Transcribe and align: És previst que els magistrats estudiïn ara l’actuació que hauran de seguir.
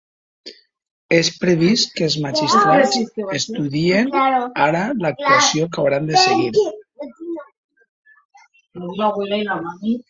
És 1.17 1.27
previst 1.43 1.91
que 1.99 2.05
els 2.07 2.15
magistrats 2.23 2.97
estudiïn 3.41 4.11
ara 4.71 4.83
l’actuació 5.05 5.71
que 5.75 5.81
hauran 5.85 6.11
de 6.13 6.25
seguir. 6.27 6.67